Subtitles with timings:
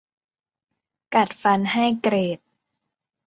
[1.13, 2.39] กัดฟันให้เกรด